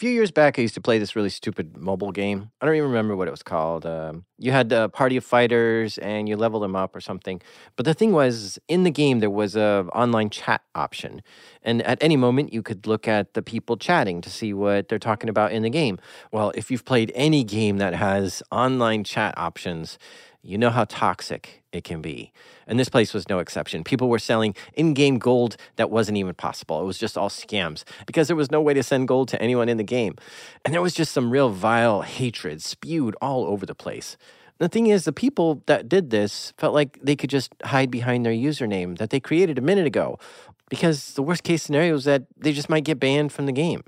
[0.00, 2.50] few years back, I used to play this really stupid mobile game.
[2.58, 3.84] I don't even remember what it was called.
[3.84, 7.42] Um, you had a party of fighters and you level them up or something.
[7.76, 11.20] But the thing was, in the game, there was a online chat option,
[11.62, 14.98] and at any moment, you could look at the people chatting to see what they're
[14.98, 15.98] talking about in the game.
[16.32, 19.98] Well, if you've played any game that has online chat options,
[20.42, 22.32] you know how toxic it can be.
[22.66, 23.84] And this place was no exception.
[23.84, 26.80] People were selling in game gold that wasn't even possible.
[26.80, 29.68] It was just all scams because there was no way to send gold to anyone
[29.68, 30.16] in the game.
[30.64, 34.16] And there was just some real vile hatred spewed all over the place.
[34.58, 38.26] The thing is, the people that did this felt like they could just hide behind
[38.26, 40.18] their username that they created a minute ago
[40.68, 43.82] because the worst case scenario is that they just might get banned from the game.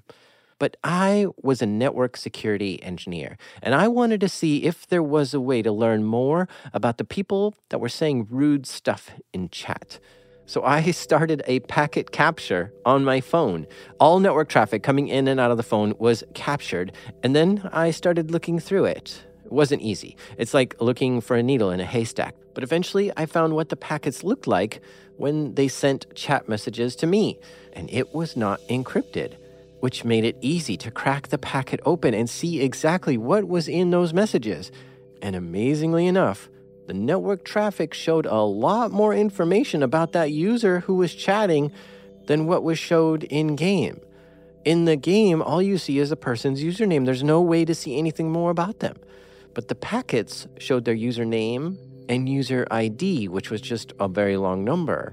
[0.62, 5.34] But I was a network security engineer, and I wanted to see if there was
[5.34, 9.98] a way to learn more about the people that were saying rude stuff in chat.
[10.46, 13.66] So I started a packet capture on my phone.
[13.98, 16.92] All network traffic coming in and out of the phone was captured,
[17.24, 19.20] and then I started looking through it.
[19.44, 20.16] It wasn't easy.
[20.38, 22.36] It's like looking for a needle in a haystack.
[22.54, 24.80] But eventually, I found what the packets looked like
[25.16, 27.40] when they sent chat messages to me,
[27.72, 29.38] and it was not encrypted
[29.82, 33.90] which made it easy to crack the packet open and see exactly what was in
[33.90, 34.70] those messages.
[35.20, 36.48] And amazingly enough,
[36.86, 41.72] the network traffic showed a lot more information about that user who was chatting
[42.26, 44.00] than what was showed in game.
[44.64, 47.04] In the game, all you see is a person's username.
[47.04, 48.96] There's no way to see anything more about them.
[49.52, 51.76] But the packets showed their username
[52.08, 55.12] and user ID, which was just a very long number.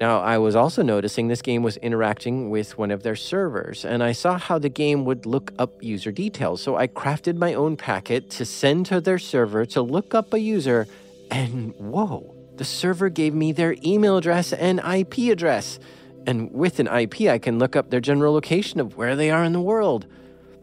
[0.00, 4.00] Now, I was also noticing this game was interacting with one of their servers, and
[4.00, 6.62] I saw how the game would look up user details.
[6.62, 10.38] So I crafted my own packet to send to their server to look up a
[10.38, 10.86] user,
[11.32, 15.80] and whoa, the server gave me their email address and IP address.
[16.28, 19.42] And with an IP, I can look up their general location of where they are
[19.42, 20.06] in the world.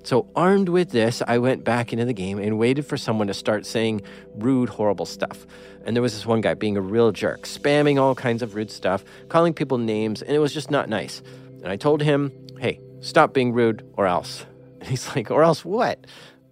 [0.06, 3.34] So, armed with this, I went back into the game and waited for someone to
[3.34, 4.04] start saying
[4.36, 5.48] rude, horrible stuff.
[5.84, 8.70] And there was this one guy being a real jerk, spamming all kinds of rude
[8.70, 11.24] stuff, calling people names, and it was just not nice.
[11.64, 14.46] And I told him, hey, stop being rude or else.
[14.80, 16.06] And he's like, or else what?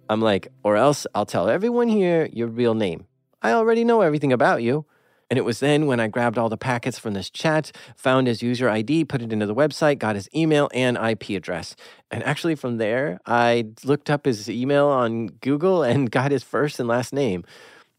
[0.08, 3.06] I'm like, or else I'll tell everyone here your real name.
[3.40, 4.84] I already know everything about you.
[5.30, 8.42] And it was then when I grabbed all the packets from this chat, found his
[8.42, 11.76] user ID, put it into the website, got his email and IP address.
[12.10, 16.78] And actually, from there, I looked up his email on Google and got his first
[16.78, 17.44] and last name.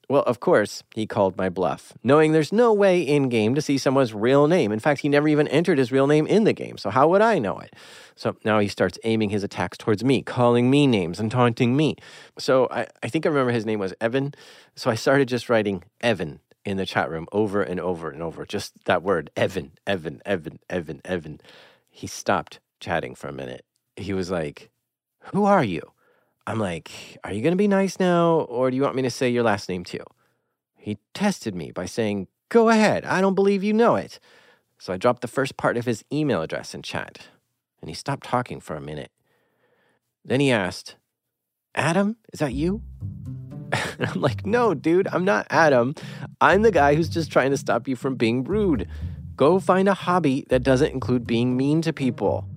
[0.07, 3.79] Well, of course, he called my bluff, knowing there's no way in game to see
[3.79, 4.71] someone's real name.
[4.71, 7.21] In fact, he never even entered his real name in the game, so how would
[7.21, 7.73] I know it?
[8.15, 11.95] So now he starts aiming his attacks towards me, calling me names and taunting me.
[12.37, 14.35] So I, I think I remember his name was Evan.
[14.75, 18.45] So I started just writing Evan in the chat room over and over and over.
[18.45, 21.39] Just that word, Evan, Evan, Evan, Evan, Evan.
[21.89, 23.63] He stopped chatting for a minute.
[23.95, 24.71] He was like,
[25.33, 25.81] Who are you?
[26.47, 29.11] I'm like, Are you going to be nice now, or do you want me to
[29.11, 30.03] say your last name too?
[30.75, 34.19] He tested me by saying, Go ahead, I don't believe you know it.
[34.77, 37.27] So I dropped the first part of his email address in chat,
[37.79, 39.11] and he stopped talking for a minute.
[40.23, 40.95] Then he asked,
[41.75, 42.81] Adam, is that you?
[43.99, 45.95] And I'm like, no, dude, I'm not Adam.
[46.41, 48.87] I'm the guy who's just trying to stop you from being rude.
[49.35, 52.47] Go find a hobby that doesn't include being mean to people.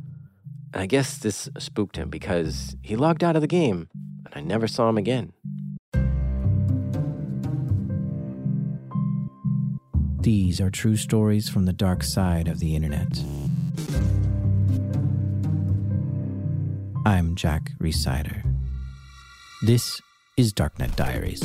[0.73, 3.89] And I guess this spooked him because he logged out of the game
[4.27, 5.33] and I never saw him again.
[10.21, 13.23] These are true stories from the dark side of the internet.
[17.07, 18.43] I'm Jack Rhysider.
[19.63, 20.01] This
[20.39, 21.41] is Darknet Diaries.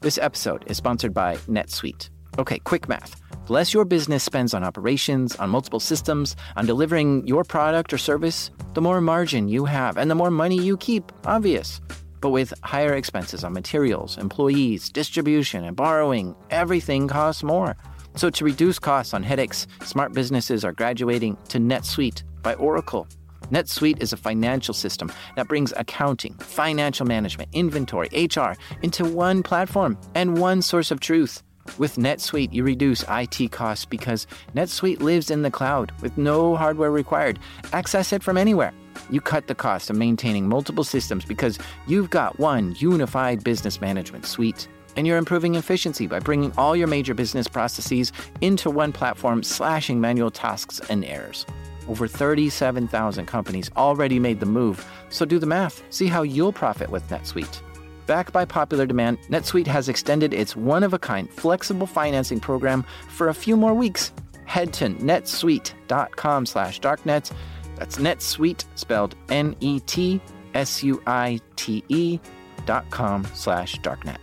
[0.00, 2.08] This episode is sponsored by NetSuite.
[2.38, 3.20] Okay, quick math.
[3.46, 7.98] The less your business spends on operations, on multiple systems, on delivering your product or
[7.98, 11.10] service, the more margin you have and the more money you keep.
[11.26, 11.80] Obvious.
[12.20, 17.76] But with higher expenses on materials, employees, distribution, and borrowing, everything costs more.
[18.16, 23.06] So, to reduce costs on headaches, smart businesses are graduating to NetSuite by Oracle.
[23.50, 29.98] NetSuite is a financial system that brings accounting, financial management, inventory, HR into one platform
[30.14, 31.42] and one source of truth.
[31.76, 36.90] With NetSuite, you reduce IT costs because NetSuite lives in the cloud with no hardware
[36.90, 37.38] required.
[37.72, 38.72] Access it from anywhere.
[39.10, 44.26] You cut the cost of maintaining multiple systems because you've got one unified business management
[44.26, 44.68] suite.
[44.96, 50.00] And you're improving efficiency by bringing all your major business processes into one platform, slashing
[50.00, 51.46] manual tasks and errors.
[51.88, 55.82] Over 37,000 companies already made the move, so do the math.
[55.90, 57.62] See how you'll profit with NetSuite.
[58.06, 62.84] Backed by popular demand, NetSuite has extended its one of a kind flexible financing program
[63.08, 64.12] for a few more weeks.
[64.46, 67.30] Head to netsuite.com slash darknet.
[67.78, 70.20] That's NetSuite spelled N E T
[70.54, 72.18] S U I T E
[72.66, 74.18] dot com slash darknet.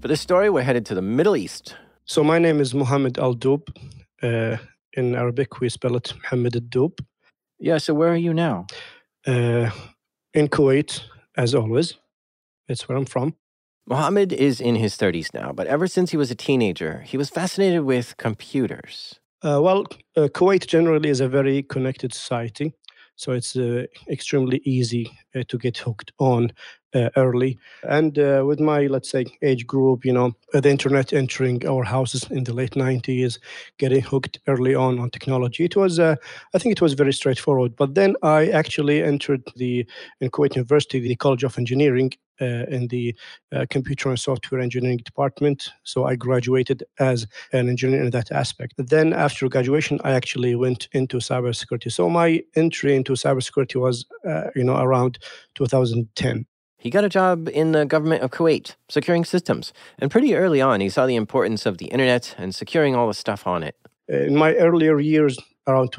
[0.00, 1.76] For this story, we're headed to the Middle East.
[2.04, 3.62] So my name is Mohammed Al Doub.
[4.22, 4.58] Uh,
[4.92, 6.98] in Arabic, we spell it Mohammed Al Doub.
[7.58, 8.66] Yeah, so where are you now?
[9.26, 9.70] Uh,
[10.34, 11.00] in Kuwait,
[11.36, 11.94] as always.
[12.68, 13.34] That's where I'm from.
[13.86, 17.28] Mohammed is in his 30s now, but ever since he was a teenager, he was
[17.28, 19.20] fascinated with computers.
[19.44, 19.84] Uh, well,
[20.16, 22.72] uh, Kuwait generally is a very connected society.
[23.16, 26.50] So it's uh, extremely easy uh, to get hooked on
[26.94, 27.58] uh, early.
[27.88, 32.24] And uh, with my, let's say, age group, you know, the internet entering our houses
[32.30, 33.38] in the late 90s,
[33.78, 36.16] getting hooked early on on technology, it was, I
[36.58, 37.76] think it was very straightforward.
[37.76, 39.86] But then I actually entered the,
[40.20, 43.14] in Kuwait University, the College of Engineering, uh, in the
[43.52, 45.70] uh, computer and software engineering department.
[45.84, 48.74] So I graduated as an engineer in that aspect.
[48.76, 51.92] Then after graduation, I actually went into cybersecurity.
[51.92, 55.18] So my entry into cybersecurity was, uh, you know, around
[55.54, 56.46] 2010.
[56.84, 59.72] He got a job in the government of Kuwait, securing systems.
[59.98, 63.14] And pretty early on, he saw the importance of the internet and securing all the
[63.14, 63.74] stuff on it.
[64.06, 65.92] In my earlier years, around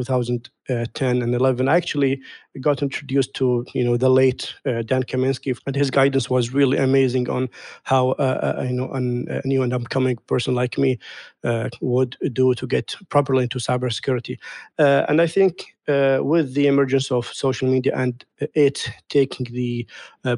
[0.67, 2.21] 2010 and 11 i actually
[2.61, 6.77] got introduced to you know the late uh, dan kaminsky and his guidance was really
[6.77, 7.49] amazing on
[7.83, 10.97] how uh, uh, you know an, a new and upcoming person like me
[11.43, 14.37] uh, would do to get properly into cybersecurity.
[14.79, 18.25] Uh, and i think uh, with the emergence of social media and
[18.55, 19.87] it taking the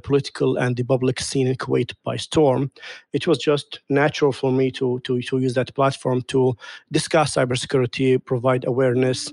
[0.03, 2.69] political and the public scene in kuwait by storm
[3.13, 6.53] it was just natural for me to to, to use that platform to
[6.91, 9.31] discuss cybersecurity provide awareness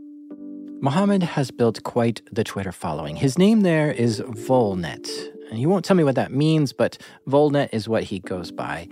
[0.84, 3.16] Mohammed has built quite the Twitter following.
[3.16, 5.08] His name there is Voulnet.
[5.48, 8.88] And he won't tell me what that means, but Voulnet is what he goes by.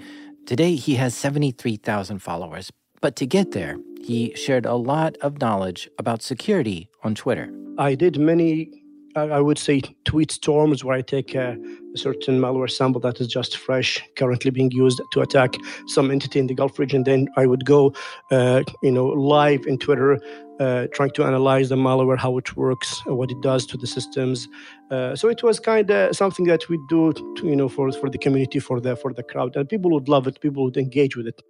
[0.46, 2.72] Today, he has 73,000 followers.
[3.02, 7.52] But to get there, he shared a lot of knowledge about security on Twitter.
[7.76, 8.81] I did many
[9.14, 11.56] I would say tweet storms where I take a,
[11.94, 15.54] a, certain malware sample that is just fresh, currently being used to attack
[15.86, 17.04] some entity in the Gulf region.
[17.04, 17.92] Then I would go,
[18.30, 20.18] uh, you know, live in Twitter,
[20.60, 24.48] uh, trying to analyze the malware, how it works, what it does to the systems.
[24.90, 28.08] Uh, so it was kind of something that we do, to, you know, for for
[28.08, 30.40] the community, for the for the crowd, and people would love it.
[30.40, 31.42] People would engage with it.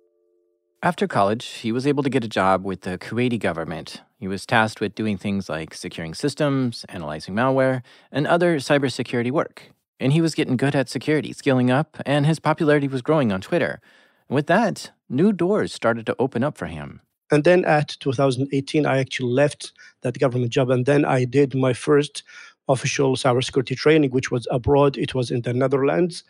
[0.82, 4.00] After college, he was able to get a job with the Kuwaiti government.
[4.22, 7.82] He was tasked with doing things like securing systems, analyzing malware,
[8.12, 9.72] and other cybersecurity work.
[9.98, 13.40] And he was getting good at security, scaling up, and his popularity was growing on
[13.40, 13.80] Twitter.
[14.28, 17.00] With that, new doors started to open up for him.
[17.32, 19.72] And then at 2018, I actually left
[20.02, 22.22] that government job, and then I did my first
[22.68, 24.96] official cybersecurity training, which was abroad.
[24.96, 26.22] It was in the Netherlands.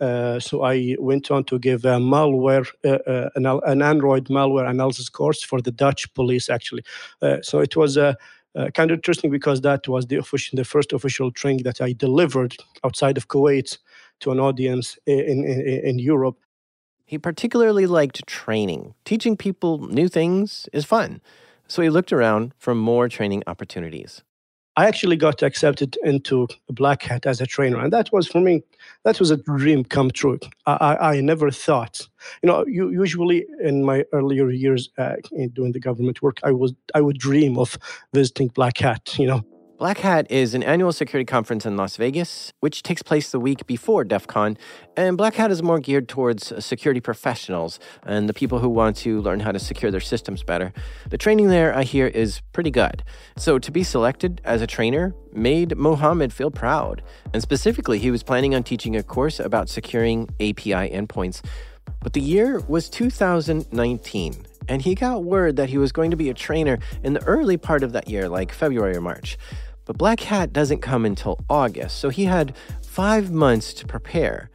[0.00, 4.68] Uh, so I went on to give a malware, uh, uh, an, an, Android malware
[4.68, 6.84] analysis course for the Dutch police, actually.
[7.42, 8.14] So it was uh,
[8.74, 12.56] kind of interesting because that was the official, the first official training that I delivered
[12.82, 13.78] outside of Kuwait
[14.20, 16.36] to an audience in, in, in Europe.
[17.04, 18.94] He particularly liked training.
[19.04, 21.20] Teaching people new things is fun.
[21.68, 24.22] So he looked around for more training opportunities.
[24.76, 28.62] I actually got accepted into Black Hat as a trainer, and that was for me,
[29.04, 30.38] that was a dream come true.
[30.66, 32.08] I, I, I never thought,
[32.42, 35.16] you know, you, usually in my earlier years uh,
[35.52, 37.76] doing the government work, I was I would dream of
[38.14, 39.42] visiting Black Hat, you know,
[39.80, 43.66] Black Hat is an annual security conference in Las Vegas, which takes place the week
[43.66, 44.58] before DEF CON.
[44.94, 49.22] And Black Hat is more geared towards security professionals and the people who want to
[49.22, 50.74] learn how to secure their systems better.
[51.08, 53.02] The training there, I hear, is pretty good.
[53.38, 57.02] So to be selected as a trainer made Mohammed feel proud.
[57.32, 61.42] And specifically, he was planning on teaching a course about securing API endpoints.
[62.02, 66.28] But the year was 2019 and he got word that he was going to be
[66.28, 69.36] a trainer in the early part of that year, like February or March.
[69.90, 74.48] But Black Hat doesn't come until August, so he had five months to prepare.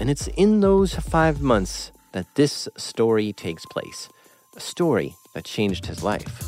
[0.00, 4.08] And it's in those five months that this story takes place
[4.56, 6.42] a story that changed his life.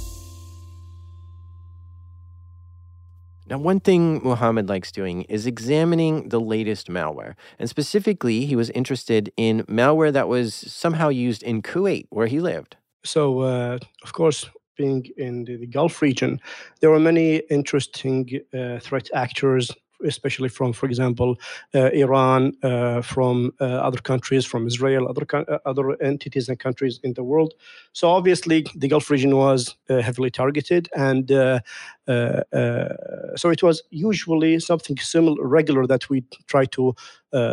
[3.47, 7.35] Now, one thing Muhammad likes doing is examining the latest malware.
[7.61, 12.41] And specifically, he was interested in malware that was somehow used in Kuwait, where he
[12.41, 12.75] lived.
[13.05, 16.41] So, uh, of course, being in the, the, Gulf region,
[16.81, 19.71] there were many interesting uh, threat actors
[20.05, 21.37] especially from, for example,
[21.75, 27.01] uh, Iran, uh, from uh, other countries, from Israel, other uh, other entities and countries
[27.03, 27.55] in the world.
[27.93, 31.61] So obviously, the Gulf region was uh, heavily targeted, and so
[33.51, 36.95] it was usually something similar, regular that we try to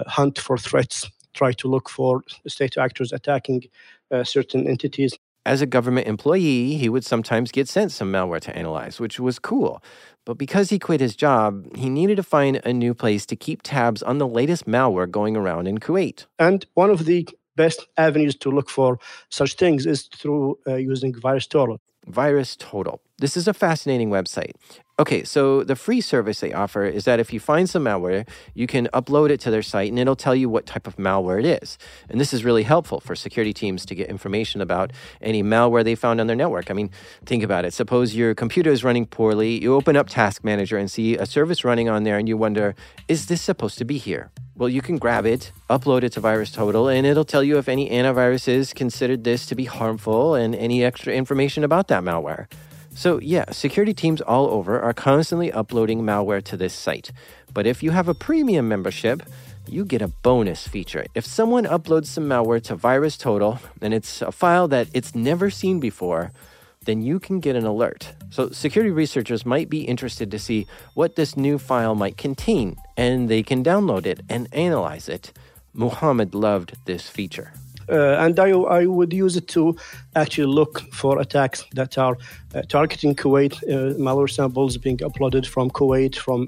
[0.08, 3.64] hunt for threats, try to look for state actors attacking
[4.24, 5.18] certain entities.
[5.44, 9.40] As a government employee, he would sometimes get sent some malware to analyze, which was
[9.40, 9.82] cool.
[10.24, 13.62] But because he quit his job, he needed to find a new place to keep
[13.64, 16.28] tabs on the latest malware going around in Kuwait.
[16.38, 21.12] And one of the best avenues to look for such things is through uh, using
[21.14, 21.80] VirusTotal.
[22.08, 23.00] VirusTotal.
[23.18, 24.54] This is a fascinating website.
[25.02, 28.68] Okay, so the free service they offer is that if you find some malware, you
[28.68, 31.64] can upload it to their site and it'll tell you what type of malware it
[31.64, 31.80] is.
[32.08, 35.96] And this is really helpful for security teams to get information about any malware they
[35.96, 36.70] found on their network.
[36.70, 36.92] I mean,
[37.26, 37.74] think about it.
[37.74, 41.66] Suppose your computer is running poorly, you open up Task Manager and see a service
[41.66, 42.76] running on there and you wonder,
[43.08, 44.30] is this supposed to be here?
[44.56, 47.90] Well, you can grab it, upload it to VirusTotal, and it'll tell you if any
[47.90, 52.46] antiviruses considered this to be harmful and any extra information about that malware.
[52.94, 57.12] So, yeah, security teams all over are constantly uploading malware to this site.
[57.54, 59.24] But if you have a premium membership,
[59.68, 61.06] you get a bonus feature.
[61.16, 65.80] If someone uploads some malware to VirusTotal and it's a file that it's never seen
[65.80, 66.32] before,
[66.86, 68.14] then you can get an alert.
[68.30, 73.30] So, security researchers might be interested to see what this new file might contain, and
[73.30, 75.32] they can download it and analyze it.
[75.74, 77.54] Muhammad loved this feature.
[77.92, 79.76] Uh, and I, I would use it to
[80.16, 82.18] actually look for attacks that are
[82.56, 86.48] uh, targeting Kuwait, uh, malware samples being uploaded from Kuwait, from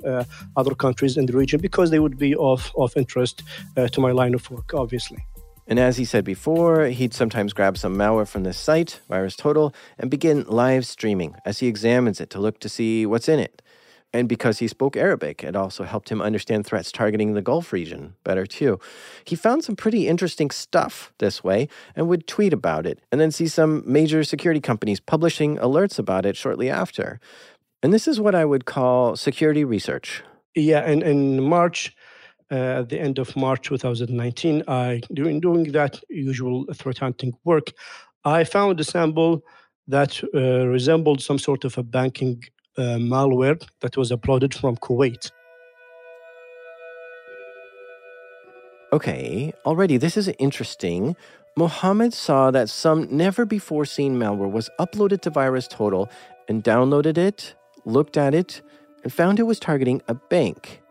[0.55, 3.43] other countries in the region, because they would be of, of interest
[3.75, 5.25] to my line of work, obviously.
[5.67, 10.11] And as he said before, he'd sometimes grab some malware from this site, VirusTotal, and
[10.11, 13.61] begin live streaming as he examines it to look to see what's in it.
[14.13, 18.13] And because he spoke Arabic, it also helped him understand threats targeting the Gulf region
[18.23, 18.79] better too.
[19.25, 23.31] He found some pretty interesting stuff this way and would tweet about it, and then
[23.31, 27.19] see some major security companies publishing alerts about it shortly after.
[27.81, 30.23] And this is what I would call security research.
[30.55, 31.95] Yeah, and in March,
[32.51, 37.71] uh, at the end of March 2019, I doing doing that usual threat hunting work,
[38.23, 39.43] I found a sample
[39.87, 42.43] that uh, resembled some sort of a banking
[42.77, 45.31] uh, malware that was uploaded from Kuwait.
[48.91, 51.15] Okay, already this is interesting.
[51.55, 56.09] Mohammed saw that some never before seen malware was uploaded to VirusTotal
[56.47, 58.61] and downloaded it, looked at it,
[59.03, 60.81] and found it was targeting a bank.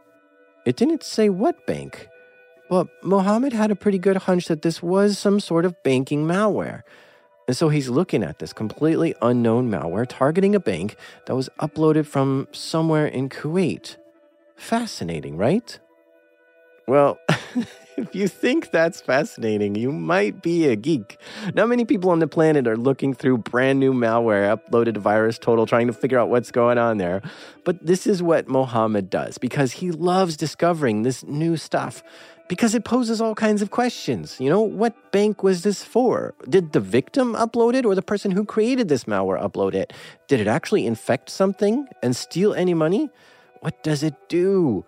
[0.66, 2.08] It didn't say what bank,
[2.68, 6.82] but Mohammed had a pretty good hunch that this was some sort of banking malware.
[7.52, 12.06] And so he's looking at this completely unknown malware targeting a bank that was uploaded
[12.06, 13.96] from somewhere in Kuwait.
[14.56, 15.78] Fascinating, right?
[16.88, 17.18] Well,
[17.98, 21.18] if you think that's fascinating, you might be a geek.
[21.52, 25.66] Not many people on the planet are looking through brand new malware uploaded to VirusTotal
[25.66, 27.20] trying to figure out what's going on there.
[27.64, 32.02] But this is what Mohammed does because he loves discovering this new stuff
[32.48, 34.36] because it poses all kinds of questions.
[34.38, 36.34] You know, what bank was this for?
[36.48, 39.92] Did the victim upload it or the person who created this malware upload it?
[40.28, 43.10] Did it actually infect something and steal any money?
[43.60, 44.84] What does it do?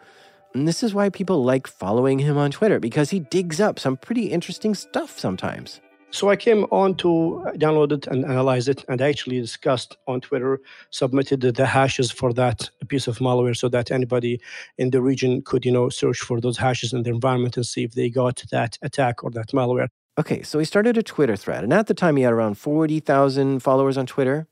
[0.54, 3.96] And this is why people like following him on Twitter because he digs up some
[3.96, 5.80] pretty interesting stuff sometimes.
[6.14, 10.20] So I came on to download it and analyze it, and I actually discussed on
[10.20, 14.40] Twitter, submitted the hashes for that piece of malware, so that anybody
[14.78, 17.82] in the region could, you know, search for those hashes in their environment and see
[17.82, 19.88] if they got that attack or that malware.
[20.16, 23.00] Okay, so he started a Twitter thread, and at the time he had around forty
[23.00, 24.46] thousand followers on Twitter.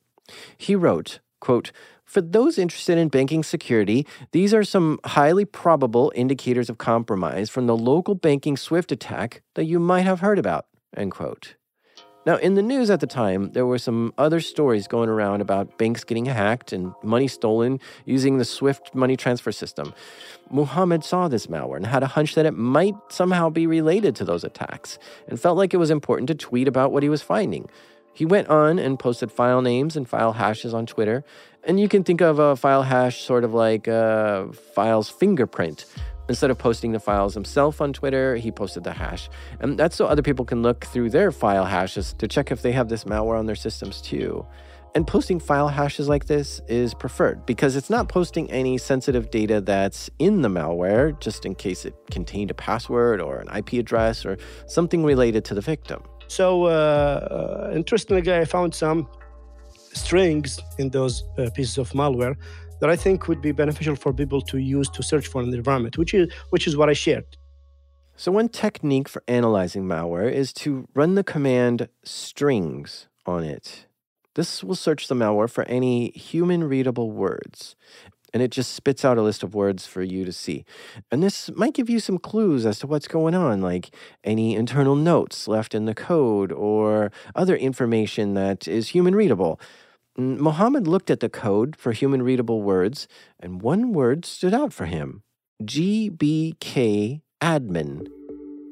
[0.59, 1.71] He wrote, "quote."
[2.05, 7.69] For those interested in banking security, these are some highly probable indicators of compromise from
[7.69, 10.67] the local banking Swift attack that you might have heard about.
[10.97, 11.55] End quote.
[12.25, 15.77] Now, in the news at the time, there were some other stories going around about
[15.77, 19.93] banks getting hacked and money stolen using the SWIFT money transfer system.
[20.49, 24.25] Muhammad saw this malware and had a hunch that it might somehow be related to
[24.25, 27.69] those attacks and felt like it was important to tweet about what he was finding.
[28.15, 31.25] He went on and posted file names and file hashes on Twitter.
[31.65, 35.87] And you can think of a file hash sort of like a file's fingerprint,
[36.33, 39.29] Instead of posting the files himself on Twitter, he posted the hash.
[39.61, 42.73] And that's so other people can look through their file hashes to check if they
[42.73, 44.47] have this malware on their systems too.
[44.95, 49.61] And posting file hashes like this is preferred because it's not posting any sensitive data
[49.61, 54.25] that's in the malware just in case it contained a password or an IP address
[54.25, 56.03] or something related to the victim.
[56.29, 59.07] So, uh, interestingly, I found some
[59.93, 62.37] strings in those uh, pieces of malware
[62.83, 65.97] that I think would be beneficial for people to use to search for an environment,
[65.97, 67.25] which is which is what I shared.
[68.17, 73.87] So, one technique for analyzing malware is to run the command strings on it.
[74.35, 77.77] This will search the malware for any human readable words,
[78.35, 80.65] and it just spits out a list of words for you to see.
[81.13, 84.97] And this might give you some clues as to what's going on, like any internal
[84.97, 89.61] notes left in the code or other information that is human readable.
[90.17, 93.09] Mohammed looked at the code for human readable words,
[93.41, 95.23] and one word stood out for him
[95.63, 98.09] GBK admin.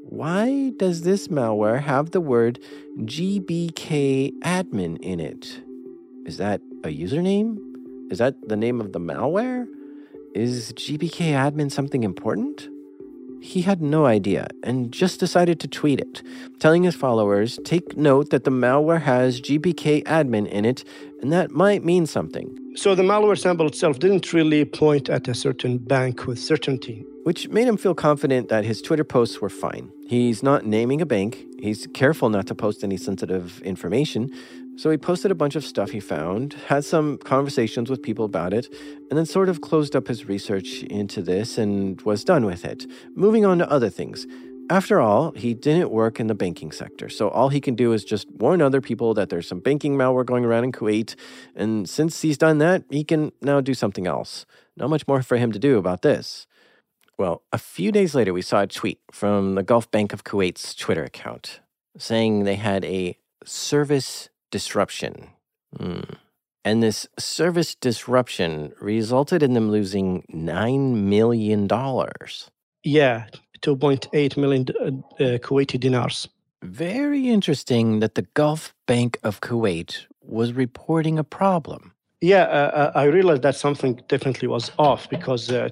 [0.05, 2.59] Why does this malware have the word
[2.99, 5.63] GBK admin in it?
[6.27, 7.59] Is that a username?
[8.11, 9.67] Is that the name of the malware?
[10.35, 12.69] Is GBK admin something important?
[13.41, 16.23] He had no idea and just decided to tweet it,
[16.59, 20.85] telling his followers take note that the malware has GBK admin in it
[21.23, 22.57] and that might mean something.
[22.77, 27.49] So the malware sample itself didn't really point at a certain bank with certainty which
[27.49, 29.91] made him feel confident that his Twitter posts were fine.
[30.07, 34.31] He's not naming a bank, he's careful not to post any sensitive information.
[34.77, 38.55] So he posted a bunch of stuff he found, had some conversations with people about
[38.55, 38.73] it,
[39.11, 42.87] and then sort of closed up his research into this and was done with it,
[43.15, 44.27] moving on to other things.
[44.71, 48.05] After all, he didn't work in the banking sector, so all he can do is
[48.05, 51.15] just warn other people that there's some banking malware going around in Kuwait,
[51.55, 54.47] and since he's done that, he can now do something else.
[54.77, 56.47] Not much more for him to do about this.
[57.19, 60.75] Well, a few days later, we saw a tweet from the Gulf Bank of Kuwait's
[60.75, 61.61] Twitter account
[61.99, 65.31] saying they had a service disruption.
[65.79, 66.17] Mm.
[66.65, 71.69] And this service disruption resulted in them losing $9 million.
[72.83, 73.27] Yeah,
[73.63, 76.29] 2.8 million uh, uh, Kuwaiti dinars.
[76.63, 81.93] Very interesting that the Gulf Bank of Kuwait was reporting a problem.
[82.21, 85.71] Yeah, uh, uh I realized that something definitely was off because uh,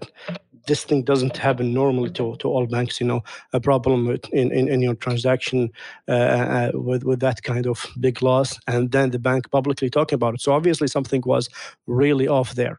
[0.68, 3.00] this thing doesn't happen normally to, to all banks.
[3.00, 3.22] You know,
[3.52, 5.70] a problem with, in, in, in your transaction
[6.06, 10.14] uh, uh, with with that kind of big loss, and then the bank publicly talking
[10.14, 10.40] about it.
[10.40, 11.48] So obviously something was
[11.86, 12.78] really off there,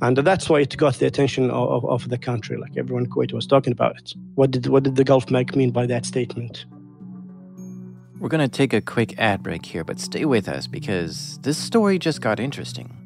[0.00, 2.56] and that's why it got the attention of, of the country.
[2.56, 4.14] Like everyone in Kuwait was talking about it.
[4.34, 6.64] What did what did the Gulf Bank mean by that statement?
[8.18, 11.58] We're going to take a quick ad break here, but stay with us because this
[11.58, 13.05] story just got interesting.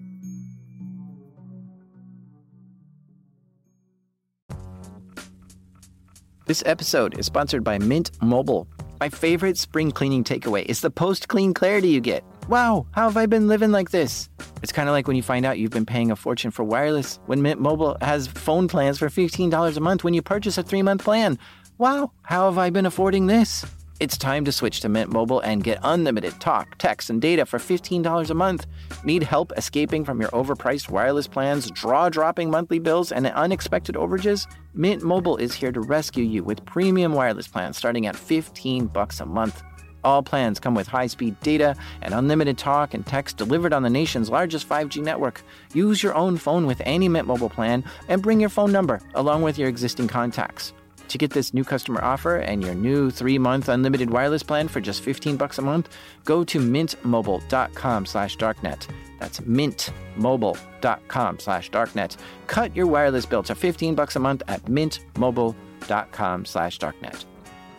[6.51, 8.67] This episode is sponsored by Mint Mobile.
[8.99, 12.25] My favorite spring cleaning takeaway is the post clean clarity you get.
[12.49, 14.29] Wow, how have I been living like this?
[14.61, 17.21] It's kind of like when you find out you've been paying a fortune for wireless
[17.27, 20.83] when Mint Mobile has phone plans for $15 a month when you purchase a three
[20.83, 21.39] month plan.
[21.79, 23.65] Wow, how have I been affording this?
[24.01, 27.59] It's time to switch to Mint Mobile and get unlimited talk, text, and data for
[27.59, 28.65] $15 a month.
[29.05, 34.47] Need help escaping from your overpriced wireless plans, draw dropping monthly bills, and unexpected overages?
[34.73, 39.21] Mint Mobile is here to rescue you with premium wireless plans starting at 15 bucks
[39.21, 39.63] a month.
[40.03, 44.31] All plans come with high-speed data and unlimited talk and text delivered on the nation's
[44.31, 45.43] largest 5G network.
[45.75, 49.43] Use your own phone with any Mint Mobile plan and bring your phone number along
[49.43, 50.73] with your existing contacts.
[51.11, 55.03] To get this new customer offer and your new three-month unlimited wireless plan for just
[55.03, 55.89] 15 bucks a month,
[56.25, 58.87] go to mintmobile.com slash darknet.
[59.19, 62.17] That's mintmobile.com slash darknet.
[62.47, 67.25] Cut your wireless bill to 15 bucks a month at mintmobile.com slash darknet.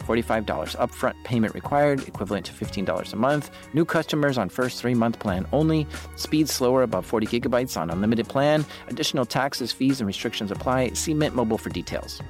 [0.02, 3.50] $45 upfront payment required, equivalent to $15 a month.
[3.74, 5.88] New customers on first three month plan only.
[6.18, 8.66] Speed slower above 40 gigabytes on unlimited plan.
[8.90, 10.90] Additional taxes, fees, and restrictions apply.
[10.96, 12.22] See Mint Mobile for details.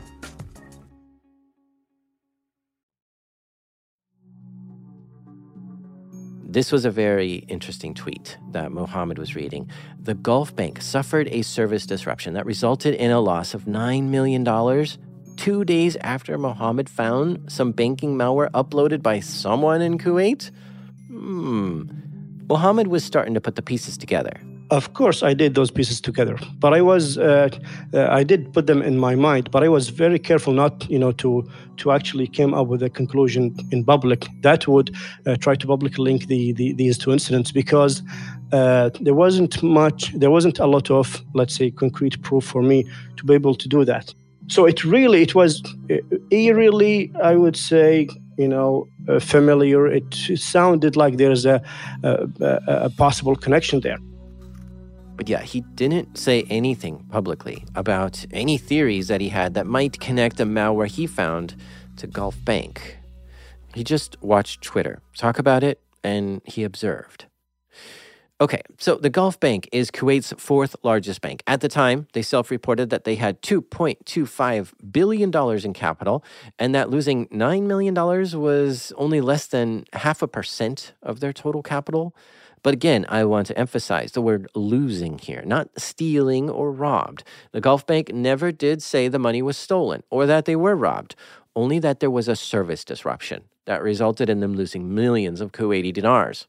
[6.51, 9.71] This was a very interesting tweet that Mohammed was reading.
[9.97, 14.43] The Gulf Bank suffered a service disruption that resulted in a loss of $9 million
[15.37, 20.51] two days after Mohammed found some banking malware uploaded by someone in Kuwait?
[21.07, 21.83] Hmm.
[22.49, 24.41] Mohammed was starting to put the pieces together.
[24.71, 27.49] Of course, I did those pieces together, but I was uh,
[27.93, 30.97] uh, I did put them in my mind, but I was very careful not, you
[30.97, 31.43] know, to
[31.77, 36.05] to actually came up with a conclusion in public that would uh, try to publicly
[36.05, 38.01] link the, the, these two incidents because
[38.53, 42.85] uh, there wasn't much, there wasn't a lot of, let's say, concrete proof for me
[43.17, 44.13] to be able to do that.
[44.47, 45.97] So it really, it was uh,
[46.29, 48.07] eerily, I would say,
[48.37, 49.87] you know, uh, familiar.
[49.87, 51.61] It sounded like there's a,
[52.03, 52.27] a,
[52.67, 53.97] a possible connection there.
[55.21, 59.99] But yeah, he didn't say anything publicly about any theories that he had that might
[59.99, 61.55] connect the malware he found
[61.97, 62.97] to Gulf Bank.
[63.75, 67.27] He just watched Twitter talk about it and he observed.
[68.41, 71.43] Okay, so the Gulf Bank is Kuwait's fourth largest bank.
[71.45, 75.31] At the time, they self reported that they had $2.25 billion
[75.63, 76.23] in capital,
[76.57, 81.61] and that losing $9 million was only less than half a percent of their total
[81.61, 82.15] capital.
[82.63, 87.23] But again, I want to emphasize the word losing here, not stealing or robbed.
[87.51, 91.15] The Gulf Bank never did say the money was stolen or that they were robbed,
[91.55, 95.93] only that there was a service disruption that resulted in them losing millions of Kuwaiti
[95.93, 96.47] dinars.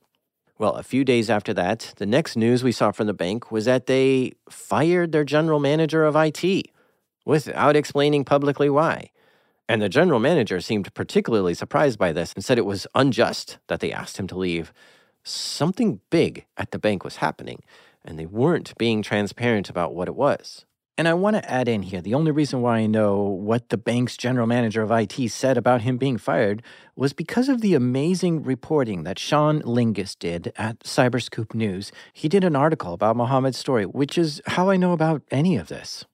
[0.58, 3.64] Well, a few days after that, the next news we saw from the bank was
[3.64, 6.70] that they fired their general manager of IT
[7.24, 9.10] without explaining publicly why.
[9.68, 13.80] And the general manager seemed particularly surprised by this and said it was unjust that
[13.80, 14.72] they asked him to leave.
[15.24, 17.62] Something big at the bank was happening,
[18.04, 20.64] and they weren't being transparent about what it was.
[20.98, 23.78] And I want to add in here the only reason why I know what the
[23.78, 26.62] bank's general manager of IT said about him being fired
[26.94, 31.92] was because of the amazing reporting that Sean Lyngaas did at Cyberscoop News.
[32.12, 35.68] He did an article about Mohammed's story, which is how I know about any of
[35.68, 36.04] this.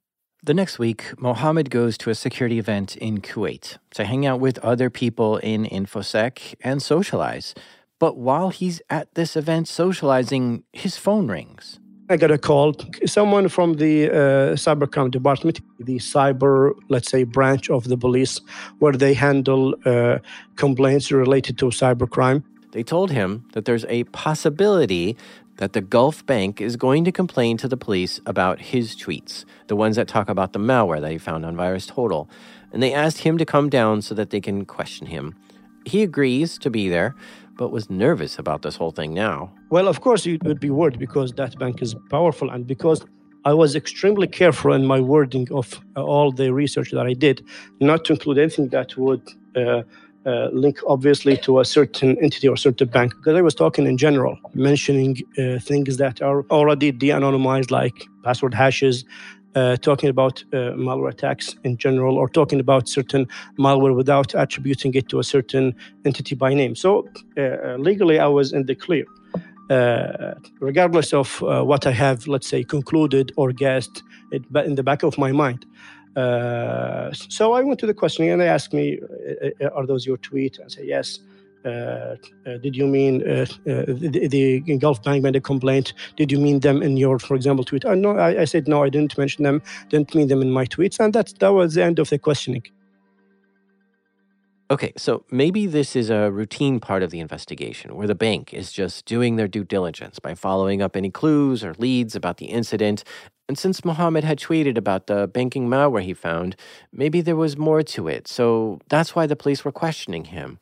[0.45, 4.61] The next week, Mohammed goes to a security event in Kuwait to hang out with
[4.61, 7.57] other people in InfoSec and socialize.
[7.99, 11.81] But while he's at this event socializing, his phone rings.
[12.11, 12.75] I got a call.
[13.05, 14.15] Someone from the uh,
[14.55, 18.41] cybercrime department, the cyber, let's say, branch of the police,
[18.79, 20.19] where they handle uh,
[20.57, 22.43] complaints related to cybercrime.
[22.73, 25.17] They told him that there's a possibility
[25.59, 29.77] that the Gulf Bank is going to complain to the police about his tweets, the
[29.77, 32.29] ones that talk about the malware that he found on VirusTotal.
[32.73, 35.35] And they asked him to come down so that they can question him.
[35.85, 37.15] He agrees to be there,
[37.59, 39.53] but was nervous about this whole thing now.
[39.69, 43.05] Well, of course, you would be worried because that bank is powerful and because
[43.45, 47.45] I was extremely careful in my wording of uh, all the research that I did,
[47.81, 49.23] not to include anything that would
[49.57, 49.83] uh,
[50.27, 53.97] uh, link obviously to a certain entity or certain bank, because I was talking in
[53.97, 59.05] general, mentioning uh, things that are already de anonymized, like password hashes,
[59.55, 63.27] uh, talking about uh, malware attacks in general or talking about certain
[63.59, 66.75] malware without attributing it to a certain entity by name.
[66.75, 69.05] So uh, legally, I was in the clear.
[69.71, 74.83] Uh, regardless of uh, what I have, let's say, concluded or guessed it, in the
[74.83, 75.67] back of my mind.
[76.17, 78.99] Uh, so I went to the questioning and they asked me,
[79.75, 80.57] Are those your tweets?
[80.57, 81.19] And I said, Yes.
[81.69, 85.93] Uh, uh, did you mean uh, the, the, Gulf Bank made a complaint?
[86.17, 87.85] Did you mean them in your, for example, tweet?
[87.85, 88.83] Uh, no, I, I, said no.
[88.83, 89.63] I didn't mention them.
[89.91, 92.63] Didn't mean them in my tweets, and that that was the end of the questioning.
[94.71, 98.71] Okay, so maybe this is a routine part of the investigation where the bank is
[98.71, 103.03] just doing their due diligence by following up any clues or leads about the incident.
[103.49, 106.55] And since Mohammed had tweeted about the banking malware he found,
[106.93, 108.29] maybe there was more to it.
[108.29, 110.59] So that's why the police were questioning him.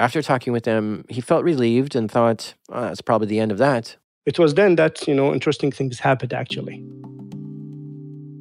[0.00, 3.58] After talking with them, he felt relieved and thought, oh, that's probably the end of
[3.58, 3.96] that.
[4.26, 6.84] It was then that, you know, interesting things happened actually.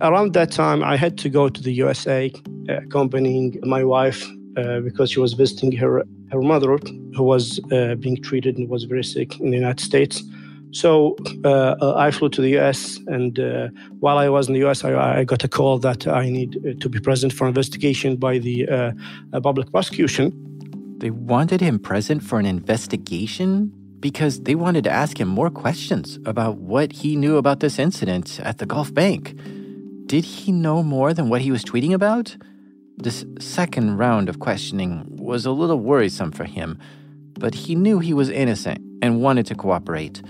[0.02, 2.32] Around that time, I had to go to the USA,
[2.70, 4.24] uh, accompanying my wife
[4.56, 6.78] uh, because she was visiting her, her mother,
[7.15, 10.24] who was uh, being treated and was very sick in the United States.
[10.72, 11.15] So
[11.46, 14.84] uh, uh I flew to the US, and uh, while I was in the US,
[14.84, 18.38] I, I, got a call that I need uh, to be present for investigation by
[18.38, 18.67] the
[19.41, 20.32] public prosecution.
[20.99, 26.17] They wanted him present for an investigation because they wanted to ask him more questions
[26.25, 29.39] about what he knew about this incident at the Gulf Bank.
[30.07, 32.36] Did he know more than what he was tweeting about?
[32.97, 36.79] This second round of questioning was a little worrisome for him,
[37.39, 40.23] but he knew he was innocent and wanted to cooperate.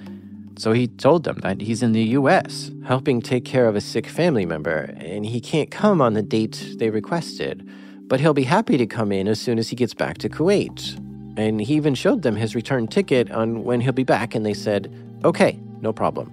[0.57, 4.05] So he told them that he's in the US, helping take care of a sick
[4.05, 7.65] family member, and he can't come on the date they requested
[8.07, 10.97] but he'll be happy to come in as soon as he gets back to Kuwait.
[11.37, 14.53] And he even showed them his return ticket on when he'll be back, and they
[14.53, 14.91] said,
[15.23, 16.31] okay, no problem.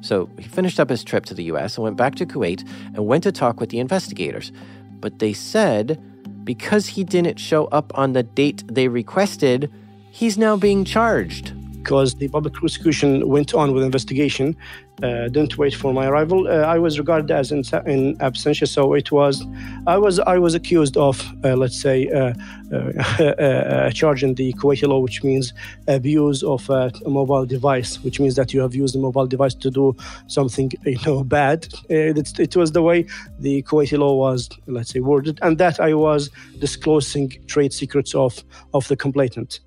[0.00, 3.06] So he finished up his trip to the US and went back to Kuwait and
[3.06, 4.52] went to talk with the investigators.
[5.00, 6.00] But they said
[6.44, 9.70] because he didn't show up on the date they requested,
[10.10, 14.56] he's now being charged because the public prosecution went on with investigation,
[15.02, 16.48] uh, didn't wait for my arrival.
[16.48, 19.44] Uh, I was regarded as in, in, absentia, so it was,
[19.86, 22.34] I was, I was accused of, uh, let's say, uh,
[22.72, 25.52] uh, uh, charge in the Kuwaiti law, which means
[25.86, 29.70] abuse of a mobile device, which means that you have used a mobile device to
[29.70, 31.68] do something, you know, bad.
[31.88, 33.06] It, it was the way
[33.38, 38.42] the Kuwaiti law was, let's say, worded, and that I was disclosing trade secrets of
[38.74, 39.60] of the complainant.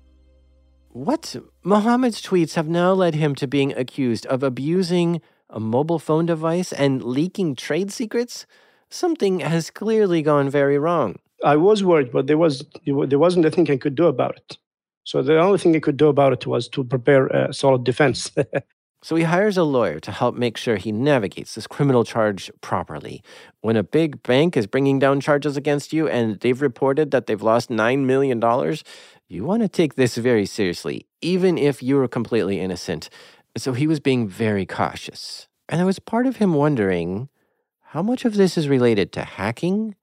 [0.92, 1.36] What?
[1.64, 6.70] Mohammed's tweets have now led him to being accused of abusing a mobile phone device
[6.70, 8.44] and leaking trade secrets?
[8.90, 11.16] Something has clearly gone very wrong.
[11.42, 14.58] I was worried, but there was there wasn't anything I could do about it.
[15.04, 18.30] So the only thing I could do about it was to prepare a solid defense.
[19.04, 23.20] So he hires a lawyer to help make sure he navigates this criminal charge properly.
[23.60, 27.42] When a big bank is bringing down charges against you and they've reported that they've
[27.42, 28.40] lost $9 million,
[29.32, 33.08] you want to take this very seriously, even if you're completely innocent.
[33.56, 35.48] So he was being very cautious.
[35.68, 37.28] And there was part of him wondering
[37.80, 39.94] how much of this is related to hacking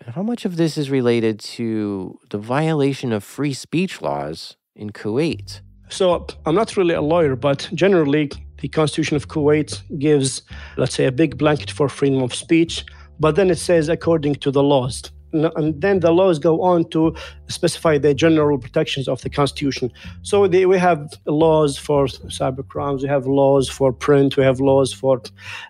[0.00, 4.90] and how much of this is related to the violation of free speech laws in
[4.90, 5.60] Kuwait.
[5.88, 10.42] So I'm not really a lawyer, but generally, the Constitution of Kuwait gives,
[10.76, 12.84] let's say, a big blanket for freedom of speech,
[13.18, 15.10] but then it says according to the laws.
[15.32, 17.14] And then the laws go on to
[17.48, 19.92] specify the general protections of the Constitution.
[20.22, 24.60] So they, we have laws for cyber crimes, we have laws for print, we have
[24.60, 25.22] laws for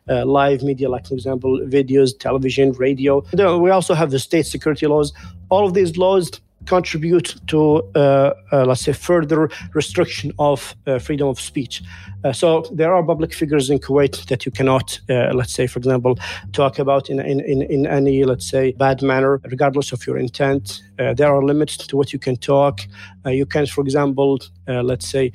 [0.08, 3.24] uh, live media, like, for example, videos, television, radio.
[3.58, 5.12] We also have the state security laws.
[5.50, 6.30] All of these laws
[6.68, 11.82] contribute to, uh, uh, let's say, further restriction of uh, freedom of speech.
[12.24, 15.78] Uh, so there are public figures in Kuwait that you cannot, uh, let's say, for
[15.78, 16.18] example,
[16.52, 20.82] talk about in, in, in, in, any, let's say, bad manner, regardless of your intent.
[20.98, 22.80] Uh, there are limits to what you can talk.
[23.26, 25.32] you can, for example, let's say,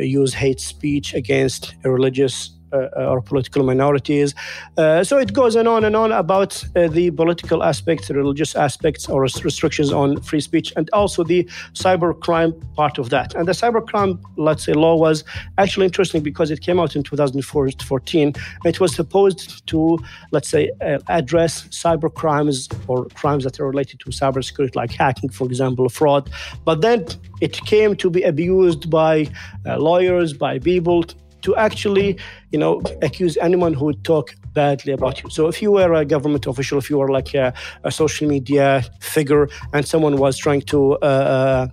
[0.00, 4.34] use hate speech against a religious or political minorities.
[4.76, 8.54] Uh, so it goes on and on and on about uh, the political aspects, religious
[8.54, 13.34] aspects, or restrictions on free speech, and also the cybercrime part of that.
[13.34, 15.24] And the cybercrime, let's say, law was
[15.58, 18.34] actually interesting because it came out in 2014.
[18.64, 19.98] It was supposed to,
[20.30, 20.70] let's say,
[21.08, 26.30] address cyber crimes or crimes that are related to cybersecurity, like hacking, for example, fraud.
[26.64, 27.06] But then
[27.40, 29.28] it came to be abused by
[29.66, 31.04] uh, lawyers, by people
[31.42, 32.18] to actually,
[32.52, 35.30] you know, accuse anyone who would talk badly about you.
[35.30, 37.52] So if you were a government official, if you were like a,
[37.84, 41.68] a social media figure, and someone was trying to uh,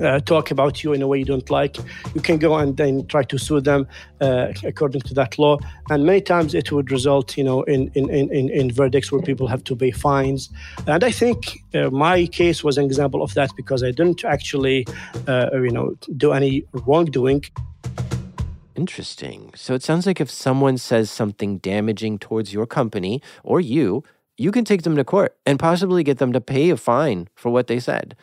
[0.00, 1.76] uh, talk about you in a way you don't like,
[2.14, 3.86] you can go and then try to sue them
[4.20, 5.58] uh, according to that law.
[5.90, 9.46] And many times it would result, you know, in in, in, in verdicts where people
[9.48, 10.50] have to pay fines.
[10.86, 14.86] And I think uh, my case was an example of that because I didn't actually,
[15.28, 17.44] uh, you know, do any wrongdoing.
[18.82, 19.52] Interesting.
[19.54, 24.02] So it sounds like if someone says something damaging towards your company or you,
[24.36, 27.50] you can take them to court and possibly get them to pay a fine for
[27.50, 28.16] what they said.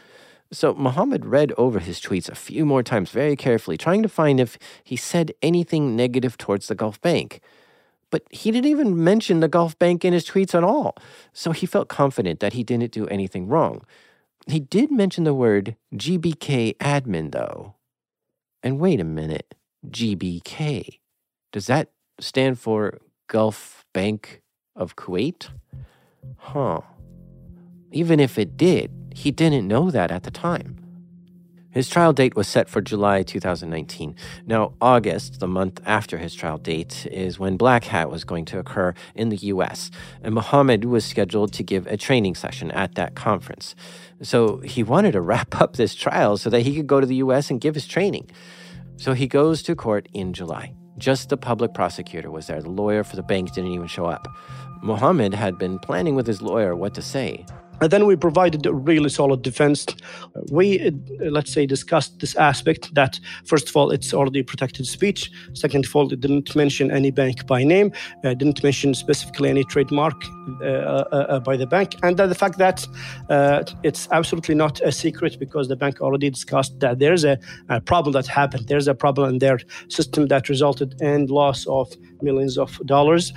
[0.51, 4.37] So Muhammad read over his tweets a few more times very carefully, trying to find
[4.37, 7.39] if he said anything negative towards the Gulf Bank.
[8.09, 10.97] But he didn't even mention the Gulf Bank in his tweets at all,
[11.31, 13.85] so he felt confident that he didn't do anything wrong.
[14.45, 17.75] He did mention the word GBK admin, though.
[18.61, 19.55] And wait a minute.
[19.87, 20.99] GBK.
[21.51, 24.41] Does that stand for Gulf Bank
[24.75, 25.49] of Kuwait?
[26.37, 26.81] Huh.
[27.91, 30.79] Even if it did, he didn't know that at the time.
[31.71, 34.15] His trial date was set for July 2019.
[34.47, 38.57] Now, August, the month after his trial date, is when Black Hat was going to
[38.57, 39.91] occur in the US,
[40.23, 43.75] and Muhammad was scheduled to give a training session at that conference.
[44.23, 47.17] So he wanted to wrap up this trial so that he could go to the
[47.17, 48.31] US and give his training.
[48.99, 50.73] So he goes to court in July.
[50.97, 52.61] Just the public prosecutor was there.
[52.61, 54.27] The lawyer for the bank didn't even show up.
[54.81, 57.45] Mohammed had been planning with his lawyer what to say.
[57.81, 59.85] And then we provided a really solid defense.
[60.51, 60.91] We, uh,
[61.29, 65.31] let's say, discussed this aspect that, first of all, it's already protected speech.
[65.53, 67.91] Second of all, it didn't mention any bank by name,
[68.23, 70.15] uh, didn't mention specifically any trademark
[70.61, 71.95] uh, uh, uh by the bank.
[72.03, 72.85] And the fact that
[73.29, 77.37] uh, it's absolutely not a secret because the bank already discussed that there's a,
[77.69, 78.67] a problem that happened.
[78.67, 83.31] There's a problem in their system that resulted in loss of millions of dollars.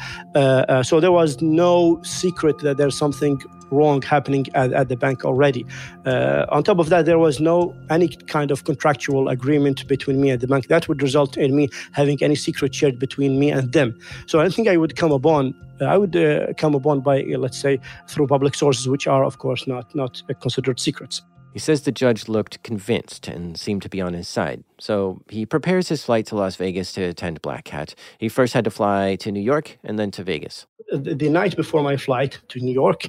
[0.82, 3.40] so there was no secret that there's something
[3.72, 5.66] wrong happening at, at the bank already.
[6.06, 10.30] Uh, on top of that, there was no any kind of contractual agreement between me
[10.30, 13.72] and the bank that would result in me having any secret shared between me and
[13.72, 13.98] them.
[14.26, 17.58] So I think I would come upon I would uh, come upon by uh, let's
[17.58, 21.22] say through public sources, which are of course not not considered secrets.
[21.52, 24.64] He says the judge looked convinced and seemed to be on his side.
[24.78, 27.94] So he prepares his flight to Las Vegas to attend Black Hat.
[28.18, 30.66] He first had to fly to New York and then to Vegas.
[30.92, 33.06] The, night before my flight to New York,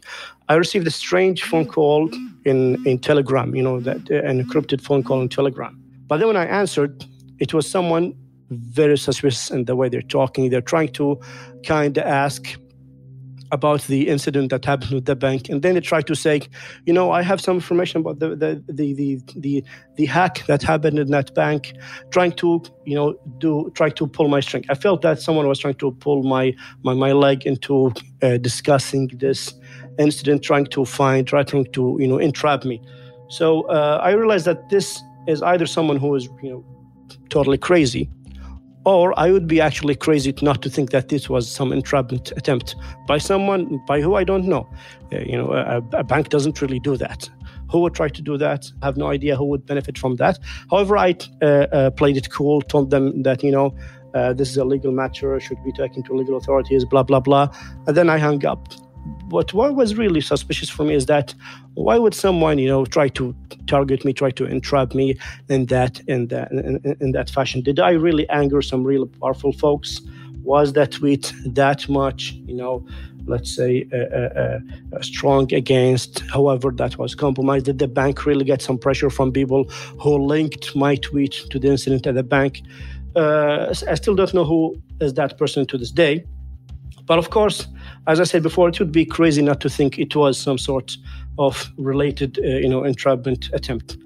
[0.48, 2.10] I received a strange phone call
[2.46, 5.78] in, in Telegram, you know, that uh, an encrypted phone call in Telegram.
[6.08, 7.06] But then when I answered,
[7.40, 8.14] it was someone
[8.50, 10.50] very suspicious in the way they're talking.
[10.50, 11.20] They're trying to
[11.66, 12.56] kind of ask
[13.54, 16.42] about the incident that happened with the bank, and then they try to say,
[16.88, 19.64] you know, I have some information about the the the the the,
[19.96, 21.74] the hack that happened in that bank,
[22.10, 24.66] trying to you know do try to pull my string.
[24.70, 29.12] I felt that someone was trying to pull my my, my leg into uh, discussing
[29.20, 29.54] this
[30.00, 32.82] incident, trying to find, trying to you know entrap me.
[33.30, 36.66] So uh, I realized that this is either someone who is you know
[37.30, 38.10] totally crazy
[38.86, 42.76] or I would be actually crazy not to think that this was some entrapment attempt
[43.08, 44.70] by someone by who I don't know.
[45.12, 47.30] Uh, you know, a, a, bank doesn't really do that.
[47.72, 48.66] Who would try to do that?
[48.82, 50.38] I have no idea who would benefit from that.
[50.70, 53.76] However, I uh, uh, played it cool, told them that you know
[54.14, 57.48] uh, this is a legal matter, should be taken to legal authorities, blah blah blah,
[57.88, 58.68] and then I hung up.
[59.26, 61.34] But what was really suspicious for me is that
[61.74, 63.36] why would someone you know try to
[63.68, 65.18] target me try to entrap me
[65.50, 67.62] in that in that in, in that fashion?
[67.62, 70.02] Did i really anger some really powerful folks?
[70.44, 72.86] Was that tweet that much you know
[73.26, 74.60] let's say uh, uh,
[74.98, 77.66] uh, strong against however that was compromised?
[77.66, 79.64] Did the bank really get some pressure from people
[80.00, 82.62] who linked my tweet to the incident at the bank?
[83.16, 86.26] Uh, i still don't know who is that person to this day.
[87.06, 87.68] But of course
[88.08, 90.98] as i said before it would be crazy not to think it was some sort
[91.38, 93.98] of related, uh, you know, entrapment attempt.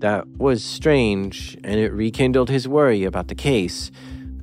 [0.00, 3.90] That was strange, and it rekindled his worry about the case.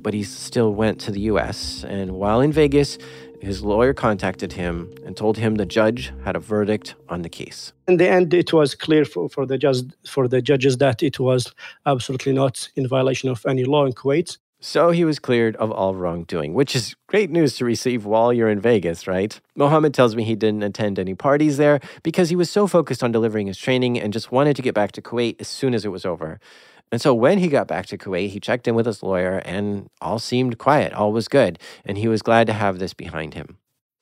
[0.02, 2.98] But he still went to the U.S., and while in Vegas,
[3.40, 7.72] his lawyer contacted him and told him the judge had a verdict on the case.
[7.88, 11.18] In the end, it was clear for, for, the, judge, for the judges that it
[11.18, 11.52] was
[11.86, 14.38] absolutely not in violation of any law in Kuwait.
[14.68, 18.48] So he was cleared of all wrongdoing, which is great news to receive while you're
[18.48, 19.40] in Vegas, right?
[19.54, 23.12] Mohammed tells me he didn't attend any parties there because he was so focused on
[23.12, 25.90] delivering his training and just wanted to get back to Kuwait as soon as it
[25.90, 26.40] was over.
[26.90, 29.88] And so when he got back to Kuwait, he checked in with his lawyer and
[30.00, 33.58] all seemed quiet, all was good, and he was glad to have this behind him.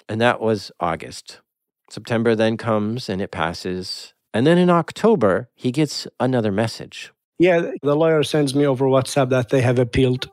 [0.08, 1.42] And that was August.
[1.90, 4.14] September then comes and it passes.
[4.32, 7.12] And then in October, he gets another message.
[7.38, 10.30] Yeah, the lawyer sends me over WhatsApp that they have appealed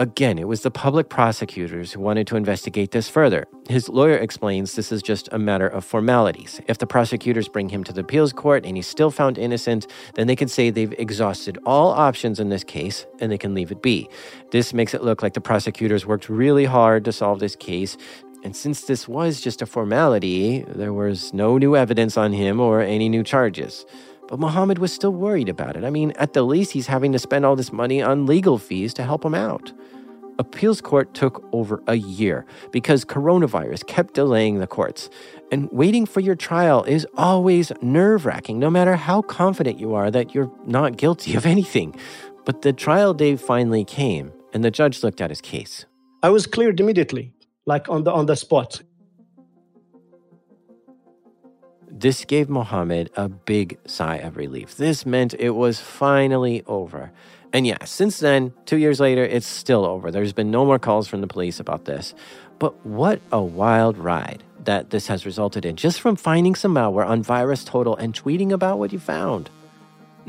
[0.00, 3.48] Again, it was the public prosecutors who wanted to investigate this further.
[3.68, 6.60] His lawyer explains this is just a matter of formalities.
[6.68, 10.28] If the prosecutors bring him to the appeals court and he's still found innocent, then
[10.28, 13.82] they can say they've exhausted all options in this case and they can leave it
[13.82, 14.08] be.
[14.52, 17.96] This makes it look like the prosecutors worked really hard to solve this case.
[18.44, 22.82] And since this was just a formality, there was no new evidence on him or
[22.82, 23.84] any new charges.
[24.28, 25.84] But Mohammed was still worried about it.
[25.84, 28.92] I mean, at the least, he's having to spend all this money on legal fees
[28.94, 29.72] to help him out.
[30.38, 35.10] Appeals court took over a year because coronavirus kept delaying the courts.
[35.50, 40.10] And waiting for your trial is always nerve wracking, no matter how confident you are
[40.10, 41.98] that you're not guilty of anything.
[42.44, 45.86] But the trial day finally came, and the judge looked at his case.
[46.22, 47.32] I was cleared immediately,
[47.66, 48.82] like on the on the spot.
[52.00, 54.76] This gave Mohammed a big sigh of relief.
[54.76, 57.10] This meant it was finally over.
[57.52, 60.12] And yeah, since then, two years later, it's still over.
[60.12, 62.14] There's been no more calls from the police about this.
[62.60, 67.04] But what a wild ride that this has resulted in just from finding some malware
[67.04, 69.50] on VirusTotal and tweeting about what you found.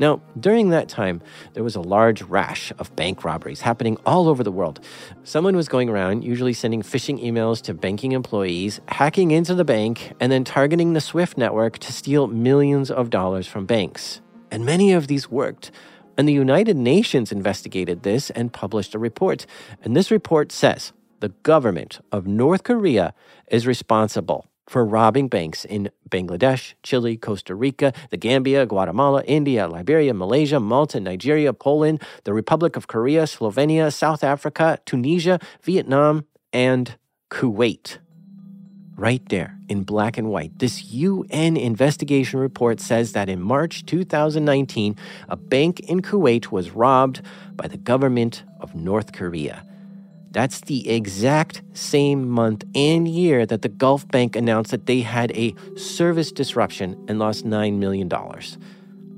[0.00, 1.20] Now, during that time,
[1.52, 4.80] there was a large rash of bank robberies happening all over the world.
[5.24, 10.14] Someone was going around, usually sending phishing emails to banking employees, hacking into the bank,
[10.18, 14.22] and then targeting the SWIFT network to steal millions of dollars from banks.
[14.50, 15.70] And many of these worked.
[16.16, 19.44] And the United Nations investigated this and published a report.
[19.84, 23.12] And this report says the government of North Korea
[23.48, 30.14] is responsible for robbing banks in Bangladesh, Chile, Costa Rica, the Gambia, Guatemala, India, Liberia,
[30.14, 36.94] Malaysia, Malta, Nigeria, Poland, the Republic of Korea, Slovenia, South Africa, Tunisia, Vietnam, and
[37.30, 37.98] Kuwait.
[38.94, 44.94] Right there in black and white, this UN investigation report says that in March 2019,
[45.28, 47.22] a bank in Kuwait was robbed
[47.56, 49.66] by the government of North Korea.
[50.32, 55.32] That's the exact same month and year that the Gulf Bank announced that they had
[55.32, 58.08] a service disruption and lost $9 million.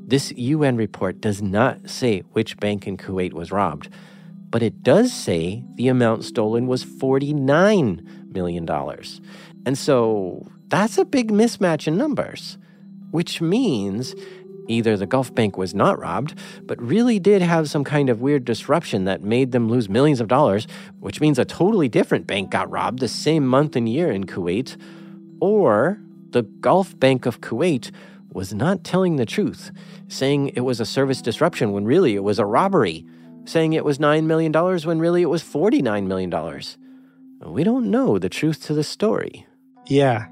[0.06, 3.90] This UN report does not say which bank in Kuwait was robbed,
[4.50, 8.68] but it does say the amount stolen was $49 million.
[9.66, 12.56] And so that's a big mismatch in numbers,
[13.10, 14.14] which means
[14.68, 18.44] Either the Gulf Bank was not robbed, but really did have some kind of weird
[18.44, 20.66] disruption that made them lose millions of dollars,
[21.00, 24.76] which means a totally different bank got robbed the same month and year in Kuwait,
[25.40, 25.98] or
[26.30, 27.90] the Gulf Bank of Kuwait
[28.32, 29.70] was not telling the truth,
[30.08, 33.04] saying it was a service disruption when really it was a robbery,
[33.44, 36.32] saying it was $9 million when really it was $49 million.
[37.44, 39.46] We don't know the truth to the story.
[39.86, 40.28] Yeah.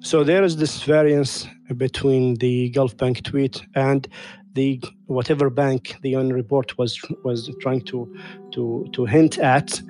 [0.00, 4.06] So there is this variance between the Gulf Bank tweet and
[4.54, 8.14] the whatever bank the UN report was was trying to
[8.52, 9.80] to to hint at.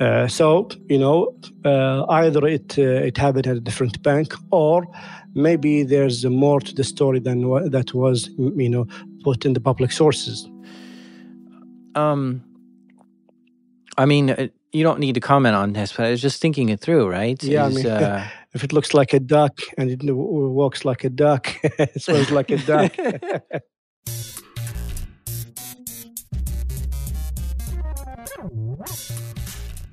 [0.00, 4.86] Uh, so you know, uh, either it uh, it happened at a different bank, or
[5.34, 8.86] maybe there's more to the story than what that was you know
[9.24, 10.48] put in the public sources.
[11.94, 12.42] um,
[13.98, 16.68] I mean, uh, you don't need to comment on this, but I was just thinking
[16.68, 17.42] it through, right?
[17.42, 21.10] Yeah, I mean, uh, if it looks like a duck and it walks like a
[21.10, 22.90] duck, it smells like a duck.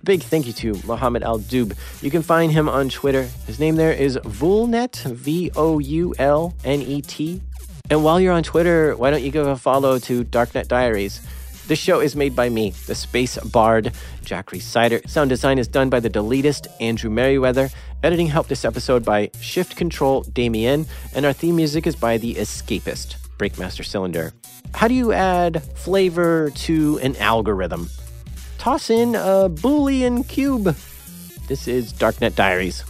[0.06, 1.78] Big thank you to Mohammed Aldoub.
[2.02, 3.24] You can find him on Twitter.
[3.48, 7.42] His name there is Voulnet, V O U L N E T.
[7.90, 11.22] And while you're on Twitter, why don't you give a follow to Darknet Diaries?
[11.68, 13.94] This show is made by me, the Space Bard,
[14.26, 15.08] Jack Rhysider.
[15.08, 17.70] Sound design is done by the Deletist, Andrew Merriweather.
[18.04, 20.86] Editing helped this episode by Shift Control Damien.
[21.16, 24.34] And our theme music is by The Escapist, Breakmaster Cylinder.
[24.74, 27.90] How do you add flavor to an algorithm?
[28.64, 30.74] toss in a Boolean cube.
[31.50, 32.86] This is Darknet Diaries.